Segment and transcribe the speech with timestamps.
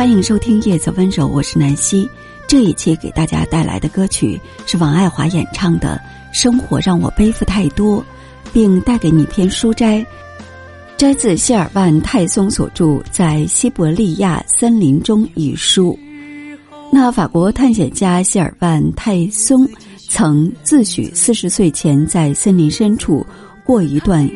[0.00, 2.08] 欢迎收听《叶子温柔》，我是南希。
[2.46, 6.00] 这一期给大家带来的歌曲是王爱华演唱的
[6.34, 7.98] 《生活让我背负太多》，
[8.50, 10.02] 并带给你一篇书摘，
[10.96, 15.98] 摘自谢尔万·泰松所著《在西伯利亚森林中》一书。
[16.90, 19.68] 那法国探险家谢尔万·泰松
[20.08, 23.22] 曾自诩四十岁前在森林深处
[23.66, 24.26] 过一段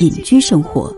[0.00, 0.92] 隐居生活，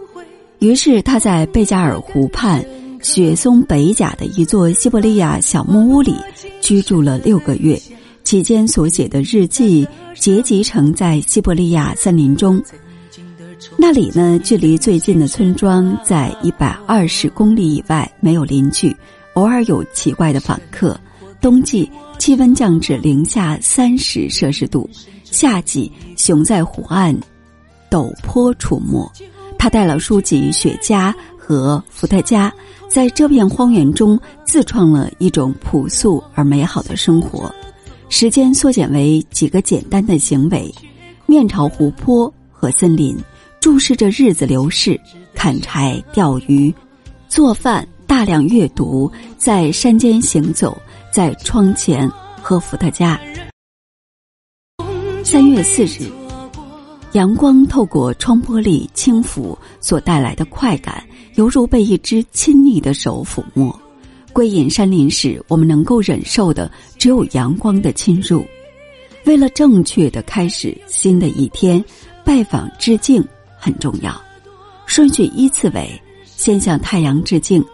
[0.61, 2.65] 于是他在贝加尔湖畔。
[3.05, 6.17] 雪松北甲的一座西伯利亚小木屋里
[6.63, 7.79] 居住了六个月，
[8.25, 12.61] 期间所写的日记结集成在西伯利亚森林中。
[13.77, 18.97] 那里呢，距离最近的村庄在一百二十公里以外，没有邻居，
[19.35, 20.99] 偶尔有奇怪的访客。
[21.43, 24.89] 冬季气温降至零下三十摄氏度，
[25.25, 27.15] 夏季熊在湖岸
[27.91, 29.07] 陡坡出没。
[29.59, 31.11] 他带了书籍《雪茄》
[31.47, 32.53] 和伏特加。
[32.89, 37.53] 在这片荒原中，自创了一种朴素而美好的生活。
[38.09, 40.73] 时间缩减为几个简单的行为：
[41.27, 43.17] 面朝湖泊和森林，
[43.61, 44.97] 注视着日子流逝；
[45.35, 46.73] 砍柴、钓鱼、
[47.29, 50.77] 做饭、大量阅读，在山间行走，
[51.13, 53.21] 在窗前喝伏特加。
[55.25, 56.24] 三月四日。
[57.15, 61.01] 阳光透过窗玻璃轻抚所带来的快感，
[61.37, 63.73] 犹如被一只亲昵的手抚摸。
[64.33, 68.45] 归隐山林时，我们能够忍受的只有阳光的侵入。
[69.27, 71.83] 为了正确的开始新的一天，
[72.25, 73.25] 拜访致敬
[73.57, 74.21] 很重要。
[74.85, 75.89] 顺序依次为：
[76.25, 77.65] 先向太阳致敬，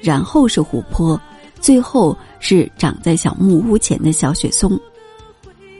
[0.00, 1.20] 然后是湖泊，
[1.60, 4.78] 最后是长在小木屋前的小雪松。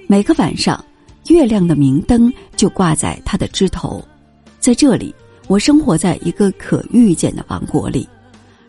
[0.09, 0.84] 每个晚上。
[1.28, 4.03] 月亮的明灯就挂在它的枝头，
[4.61, 5.14] 在这里，
[5.47, 8.08] 我生活在一个可预见的王国里。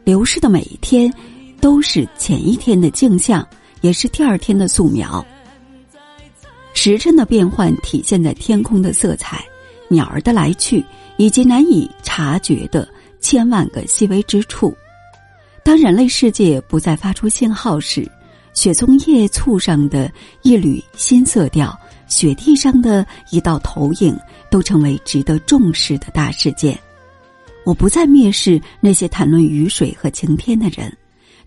[0.03, 1.14] 流逝的每一天，
[1.59, 3.45] 都是前一天的镜像，
[3.81, 5.25] 也是第二天的素描。
[6.73, 9.44] 时辰的变换体现在天空的色彩、
[9.88, 10.84] 鸟儿的来去，
[11.18, 12.88] 以及难以察觉的
[13.19, 14.75] 千万个细微之处。
[15.63, 18.09] 当人类世界不再发出信号时，
[18.53, 20.12] 雪松叶簇上的
[20.44, 21.78] 一缕新色调。
[22.08, 24.18] 雪地上的一道投影，
[24.50, 26.78] 都成为值得重视的大事件。
[27.66, 30.96] 我不再蔑视那些谈论雨水和晴天的人，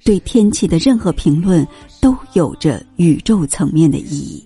[0.04, 1.66] 对天气的任何评论
[2.00, 4.44] 都有着宇宙层面的意义。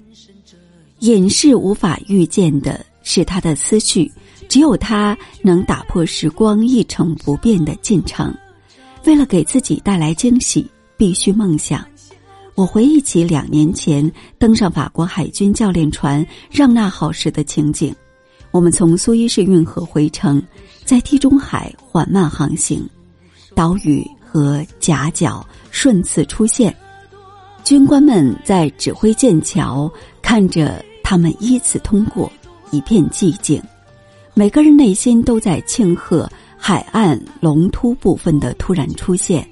[1.01, 4.13] 隐士无法预见的是他的思绪，
[4.49, 8.33] 只有他能打破时光一成不变的进程。
[9.05, 11.85] 为了给自己带来惊喜，必须梦想。
[12.55, 17.95] 我回忆起两年前登上法国海军教练船“让那号”时的情景。
[18.51, 20.43] 我们从苏伊士运河回程，
[20.85, 22.87] 在地中海缓慢航行，
[23.55, 26.75] 岛屿和夹角顺次出现。
[27.65, 29.91] 军官们在指挥舰桥，
[30.21, 32.31] 看着他们依次通过，
[32.71, 33.63] 一片寂静。
[34.35, 39.49] 每个人内心都在庆贺海岸龙突部分的突然出现。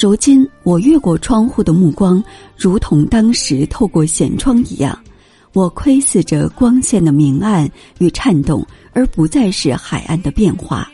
[0.00, 2.22] 如今，我越过窗户的目光，
[2.56, 4.96] 如同当时透过舷窗一样，
[5.52, 10.88] 我窥视着光线的明暗与颤动，而不再是海岸的变化。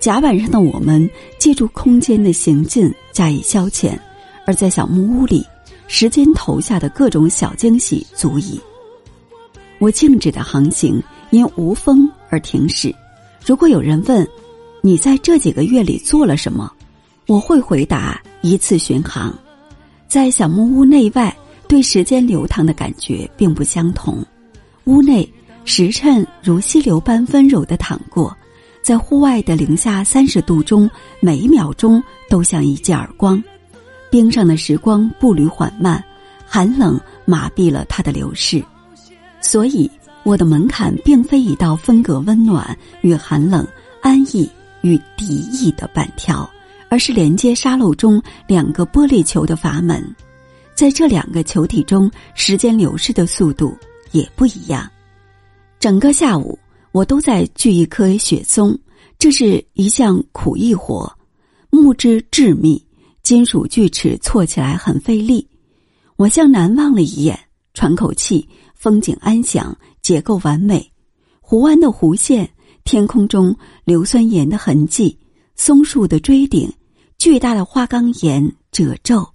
[0.00, 1.08] 甲板上的我们
[1.38, 3.96] 借助空间的行进加以消遣，
[4.44, 5.46] 而在小木屋里，
[5.86, 8.60] 时间投下的各种小惊喜足矣。
[9.78, 11.00] 我静止的航行
[11.30, 12.92] 因无风而停止。
[13.46, 14.26] 如果有人问，
[14.82, 16.68] 你在这几个月里做了什么？
[17.26, 19.32] 我会回答：一次巡航，
[20.08, 21.36] 在小木屋内外，
[21.68, 24.24] 对时间流淌的感觉并不相同。
[24.84, 25.30] 屋内
[25.64, 28.34] 时辰如溪流般温柔的淌过，
[28.82, 30.90] 在户外的零下三十度中，
[31.20, 33.42] 每一秒钟都像一记耳光。
[34.10, 36.02] 冰上的时光步履缓慢，
[36.46, 38.64] 寒冷麻痹了它的流逝。
[39.40, 39.88] 所以，
[40.22, 43.66] 我的门槛并非一道分隔温暖与寒冷、
[44.00, 46.50] 安逸与敌意的板条。
[46.90, 50.04] 而是连接沙漏中两个玻璃球的阀门，
[50.74, 53.74] 在这两个球体中，时间流逝的速度
[54.10, 54.90] 也不一样。
[55.78, 56.58] 整个下午，
[56.90, 58.76] 我都在锯一棵雪松，
[59.20, 61.10] 这是一项苦役活，
[61.70, 62.84] 木质致密，
[63.22, 65.46] 金属锯齿错起来很费力。
[66.16, 67.38] 我向南望了一眼，
[67.72, 70.90] 喘口气，风景安详，结构完美，
[71.40, 72.50] 湖湾的弧线，
[72.82, 75.16] 天空中硫酸盐的痕迹，
[75.54, 76.68] 松树的锥顶。
[77.20, 79.28] 巨大的花岗岩褶皱，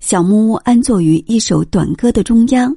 [0.00, 2.74] 小木屋安坐于一首短歌的中央，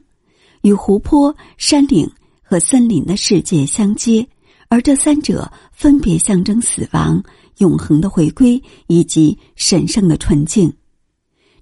[0.63, 2.11] 与湖泊、山岭
[2.41, 4.27] 和森林的世界相接，
[4.67, 7.23] 而这三者分别象征死亡、
[7.59, 10.73] 永恒的回归以及神圣的纯净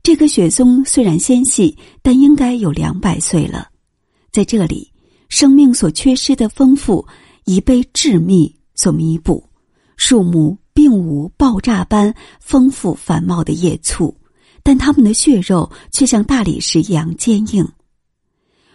[0.01, 3.69] 这棵雪松虽然纤细，但应该有两百岁了。
[4.31, 4.91] 在这里，
[5.29, 7.05] 生命所缺失的丰富
[7.45, 9.47] 已被致密所弥补。
[9.97, 14.15] 树木并无爆炸般丰富繁茂的叶簇，
[14.63, 17.67] 但它们的血肉却像大理石一样坚硬。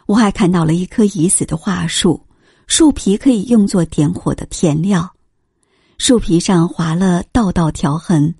[0.06, 2.20] 我还看到了一棵已死的桦树，
[2.66, 5.14] 树皮可以用作点火的填料，
[5.98, 8.34] 树皮上划了道道条痕。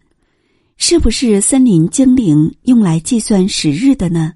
[0.79, 4.35] 是不是森林精灵用来计算时日的呢？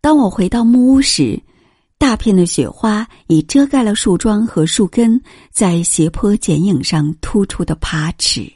[0.00, 1.42] 当我回到木屋时，
[2.00, 5.20] 大片的雪花已遮盖了树桩和树根
[5.52, 8.50] 在斜坡剪影上突出的爬齿。